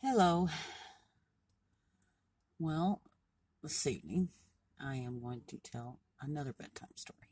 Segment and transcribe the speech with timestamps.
[0.00, 0.48] Hello.
[2.56, 3.02] Well,
[3.64, 4.28] this evening
[4.80, 7.30] I am going to tell another bedtime story.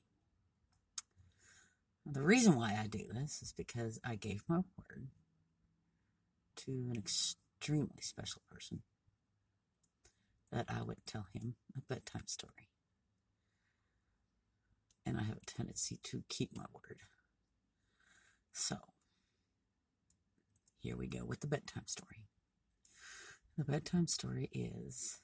[2.05, 5.07] The reason why I do this is because I gave my word
[6.57, 8.83] to an extremely special person
[10.51, 12.71] that I would tell him a bedtime story.
[15.07, 16.99] And I have a tendency to keep my word.
[18.53, 18.77] So,
[20.81, 22.27] here we go with the bedtime story.
[23.59, 25.21] The bedtime story is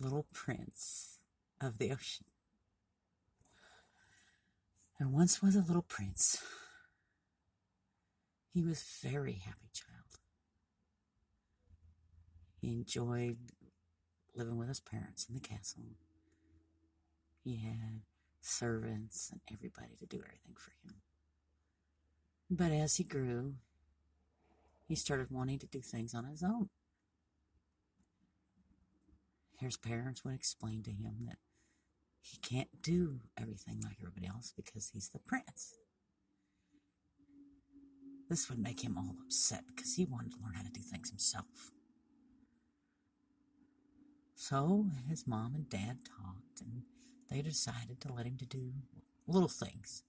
[0.00, 1.18] Little Prince
[1.60, 2.24] of the Ocean.
[4.98, 6.42] There once was a little prince.
[8.54, 10.18] He was a very happy child.
[12.58, 13.36] He enjoyed
[14.34, 15.82] living with his parents in the castle.
[17.44, 18.00] He had
[18.40, 21.02] servants and everybody to do everything for him.
[22.48, 23.56] But as he grew,
[24.92, 26.68] he started wanting to do things on his own.
[29.58, 31.38] His parents would explain to him that
[32.20, 35.72] he can't do everything like everybody else because he's the prince.
[38.28, 41.08] This would make him all upset because he wanted to learn how to do things
[41.08, 41.70] himself.
[44.34, 46.82] So his mom and dad talked and
[47.30, 48.72] they decided to let him to do
[49.26, 50.02] little things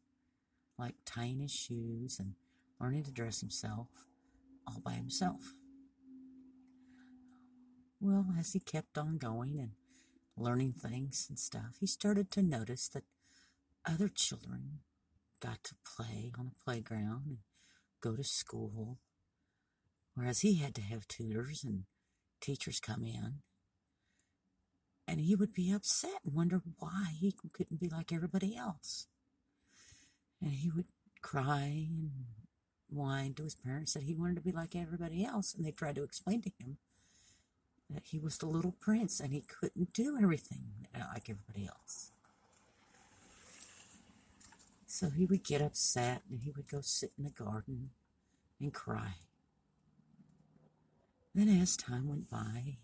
[0.78, 2.34] like tying his shoes and
[2.82, 3.88] learning to dress himself
[4.68, 5.54] all by himself.
[8.00, 9.72] Well, as he kept on going and
[10.36, 13.06] learning things and stuff, he started to notice that
[13.86, 14.80] other children
[15.42, 17.38] got to play on the playground and
[18.02, 19.00] go to school,
[20.16, 21.84] whereas he had to have tutors and
[22.42, 23.42] teachers come in.
[25.08, 29.08] And he would be upset and wonder why he couldn't be like everybody else.
[30.42, 30.88] And he would
[31.22, 32.12] cry and
[32.94, 35.96] whined to his parents that he wanted to be like everybody else, and they tried
[35.96, 36.78] to explain to him
[37.90, 42.12] that he was the little prince and he couldn't do everything like everybody else.
[44.88, 47.90] So he would get upset and he would go sit in the garden
[48.60, 49.16] and cry.
[51.36, 52.78] Then, as time went by,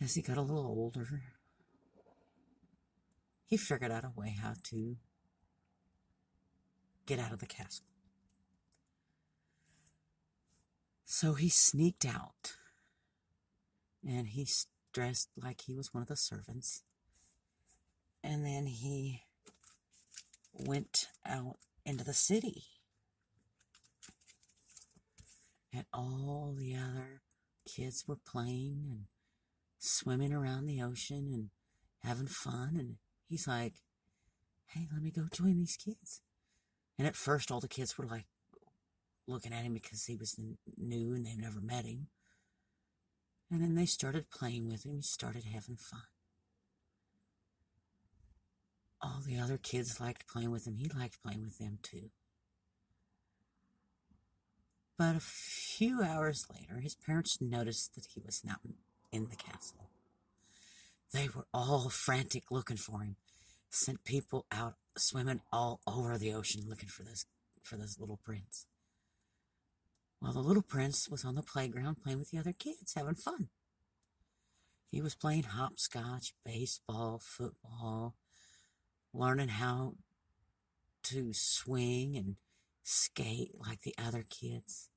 [0.00, 1.22] as he got a little older,
[3.46, 4.96] he figured out a way how to
[7.06, 7.84] get out of the castle.
[11.16, 12.56] So he sneaked out
[14.04, 14.48] and he
[14.92, 16.82] dressed like he was one of the servants.
[18.24, 19.22] And then he
[20.52, 22.64] went out into the city.
[25.72, 27.22] And all the other
[27.64, 29.04] kids were playing and
[29.78, 31.50] swimming around the ocean and
[32.02, 32.74] having fun.
[32.76, 32.96] And
[33.28, 33.74] he's like,
[34.66, 36.22] hey, let me go join these kids.
[36.98, 38.26] And at first, all the kids were like,
[39.26, 40.38] looking at him because he was
[40.76, 42.08] new and they've never met him.
[43.50, 44.96] And then they started playing with him.
[44.96, 46.02] He started having fun.
[49.00, 50.76] All the other kids liked playing with him.
[50.76, 52.10] He liked playing with them too.
[54.96, 58.60] But a few hours later, his parents noticed that he was not
[59.12, 59.90] in the castle.
[61.12, 63.16] They were all frantic looking for him,
[63.70, 67.26] sent people out swimming all over the ocean looking for this
[67.62, 68.66] for this little prince
[70.24, 73.48] while the little prince was on the playground playing with the other kids, having fun.
[74.90, 78.14] He was playing hopscotch, baseball, football,
[79.12, 79.96] learning how
[81.02, 82.36] to swing and
[82.82, 84.88] skate like the other kids.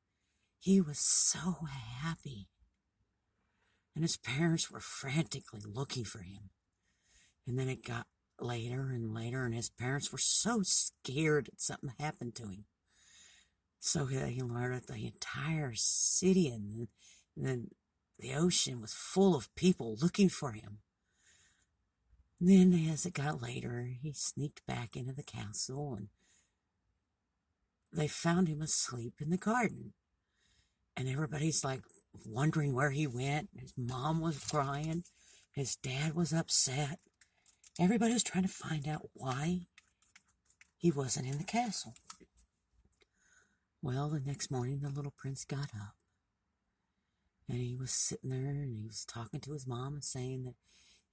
[0.60, 1.58] He was so
[2.02, 2.48] happy.
[3.96, 6.52] And his parents were frantically looking for him.
[7.46, 8.08] And then it got
[8.40, 12.64] later and later, and his parents were so scared that something happened to him
[13.80, 16.88] so that he learned that the entire city and
[17.36, 17.70] then
[18.20, 20.80] the ocean was full of people looking for him.
[22.40, 26.10] then, as it got later, he sneaked back into the castle and
[27.92, 29.94] they found him asleep in the garden.
[30.96, 31.82] And everybody's like
[32.26, 33.50] wondering where he went.
[33.56, 35.04] His mom was crying.
[35.52, 37.00] His dad was upset.
[37.80, 39.62] Everybody was trying to find out why
[40.78, 41.94] he wasn't in the castle.
[43.88, 45.96] Well, the next morning, the little prince got up
[47.48, 50.56] and he was sitting there and he was talking to his mom and saying that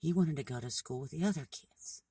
[0.01, 2.03] he wanted to go to school with the other kids.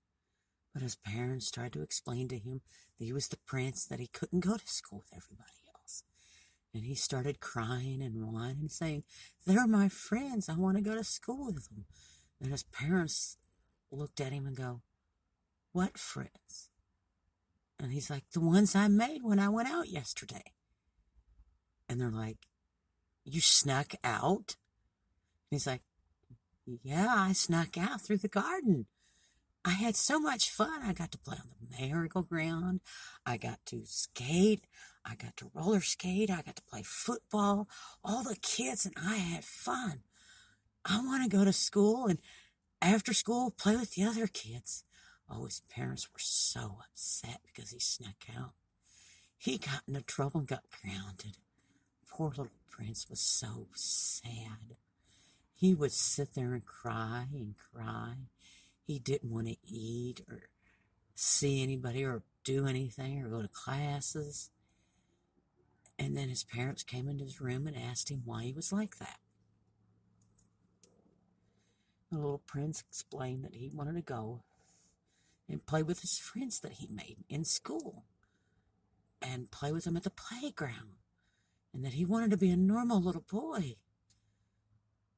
[0.74, 2.62] But his parents tried to explain to him
[2.98, 6.06] that he was the prince, that he couldn't go to school with everybody else.
[6.74, 9.04] And he started crying and whining and saying,
[9.46, 10.48] They're my friends.
[10.48, 11.88] I want to go to school with them.
[12.40, 13.36] And his parents
[13.92, 14.80] looked at him and go,
[15.74, 16.70] What friends?
[17.84, 20.54] And he's like, The ones I made when I went out yesterday.
[21.90, 22.48] And they're like,
[23.26, 24.56] You snuck out?
[25.52, 25.82] And he's like,
[26.66, 28.88] Yeah, I snuck out through the garden.
[29.66, 30.82] I had so much fun.
[30.82, 32.82] I got to play on the merry-go-round.
[33.26, 34.66] I got to skate.
[35.06, 36.30] I got to roller skate.
[36.30, 37.68] I got to play football.
[38.04, 40.04] All the kids and I had fun.
[40.86, 42.20] I want to go to school and
[42.82, 44.84] after school play with the other kids.
[45.30, 48.54] Oh, his parents were so upset because he snuck out.
[49.38, 51.38] He got into trouble and got grounded.
[52.10, 54.78] Poor little prince was so sad.
[55.54, 58.14] He would sit there and cry and cry.
[58.86, 60.50] He didn't want to eat or
[61.16, 64.50] see anybody or do anything or go to classes.
[65.98, 68.98] And then his parents came into his room and asked him why he was like
[68.98, 69.20] that.
[72.12, 74.44] The little prince explained that he wanted to go
[75.54, 78.04] and play with his friends that he made in school
[79.22, 80.98] and play with them at the playground
[81.74, 83.76] and that he wanted to be a normal little boy.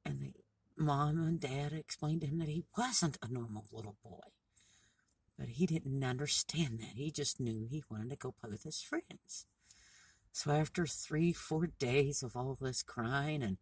[0.05, 0.33] And the
[0.77, 4.27] mom and dad explained to him that he wasn't a normal little boy.
[5.37, 6.95] But he didn't understand that.
[6.95, 9.47] He just knew he wanted to go play with his friends.
[10.31, 13.57] So after three, four days of all this crying and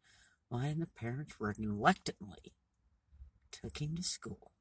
[0.49, 2.53] whining, the parents reluctantly
[3.51, 4.52] took him to school.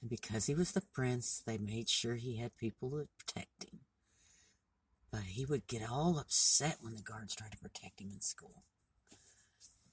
[0.00, 3.80] And because he was the prince, they made sure he had people to protect him.
[5.10, 8.64] But he would get all upset when the guards tried to protect him in school.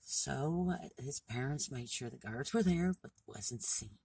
[0.01, 3.97] So his parents made sure the guards were there, but wasn't seen.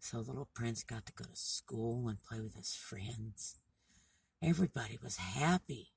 [0.00, 3.56] So little Prince got to go to school and play with his friends.
[4.42, 5.88] Everybody was happy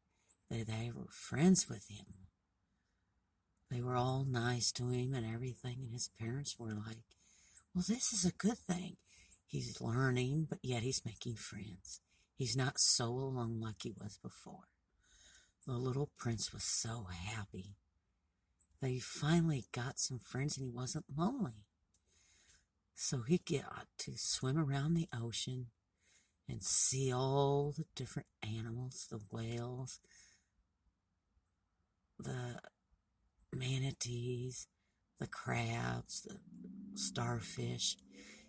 [0.49, 2.05] that they were friends with him.
[3.69, 7.05] They were all nice to him and everything, and his parents were like,
[7.73, 8.97] Well, this is a good thing.
[9.47, 12.01] He's learning, but yet he's making friends.
[12.35, 14.67] He's not so alone like he was before.
[15.65, 17.75] The little prince was so happy
[18.81, 21.65] that he finally got some friends and he wasn't lonely.
[22.93, 25.67] So he got to swim around the ocean
[26.49, 29.99] and see all the different animals the whales,
[32.19, 32.59] the
[33.53, 34.67] manatees,
[35.21, 36.39] the crabs, the
[36.95, 37.95] starfish.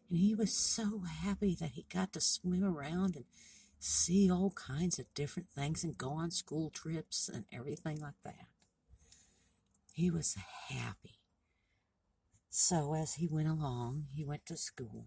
[0.09, 3.27] And he was so happy that he got to swim around and
[3.79, 8.47] see all kinds of different things and go on school trips and everything like that.
[9.93, 10.37] He was
[10.71, 11.19] happy.
[12.49, 15.07] So as he went along, he went to school.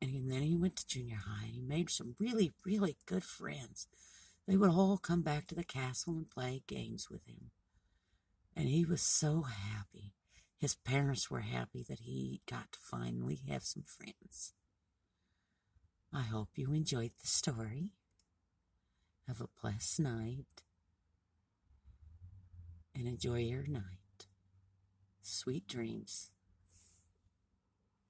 [0.00, 1.48] And then he went to junior high.
[1.52, 3.88] He made some really, really good friends.
[4.48, 7.50] They would all come back to the castle and play games with him.
[8.56, 10.14] And he was so happy.
[10.58, 14.54] His parents were happy that he got to finally have some friends.
[16.12, 17.92] I hope you enjoyed the story.
[19.28, 20.62] Have a blessed night
[22.94, 24.26] and enjoy your night.
[25.20, 26.30] Sweet dreams.